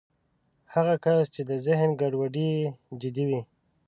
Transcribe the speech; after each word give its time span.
هغه 0.73 0.93
کسان 1.03 1.31
چې 1.33 1.41
د 1.49 1.51
ذهن 1.65 1.89
ګډوډۍ 2.01 2.45
یې 2.57 2.63
جدي 3.01 3.23
وي 3.29 3.41